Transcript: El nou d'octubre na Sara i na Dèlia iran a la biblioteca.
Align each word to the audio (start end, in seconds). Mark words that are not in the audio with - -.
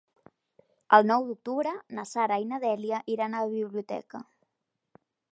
El 0.97 1.03
nou 1.09 1.25
d'octubre 1.25 1.73
na 1.97 2.05
Sara 2.11 2.37
i 2.43 2.47
na 2.53 2.59
Dèlia 2.63 3.01
iran 3.17 3.35
a 3.35 3.43
la 3.47 3.51
biblioteca. 3.53 4.23